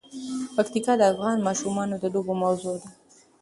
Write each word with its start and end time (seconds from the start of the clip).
پکتیکا 0.55 0.93
د 0.97 1.01
افغان 1.11 1.37
ماشومانو 1.47 1.95
د 1.99 2.05
لوبو 2.13 2.33
موضوع 2.43 2.75
ده. 2.81 2.89